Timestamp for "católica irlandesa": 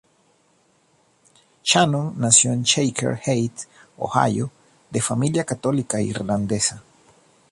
5.43-6.81